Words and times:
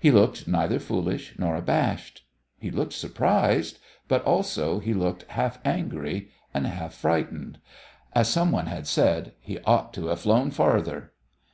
He 0.00 0.10
looked 0.10 0.48
neither 0.48 0.78
foolish 0.78 1.34
nor 1.36 1.54
abashed. 1.54 2.24
He 2.58 2.70
looked 2.70 2.94
surprised, 2.94 3.78
but 4.08 4.24
also 4.24 4.78
he 4.78 4.94
looked 4.94 5.30
half 5.32 5.58
angry 5.62 6.30
and 6.54 6.66
half 6.66 6.94
frightened. 6.94 7.58
As 8.14 8.30
some 8.30 8.50
one 8.50 8.64
had 8.68 8.86
said, 8.86 9.34
he 9.40 9.60
"ought 9.66 9.92
to 9.92 10.06
have 10.06 10.20
flown 10.20 10.50
farther." 10.52 11.12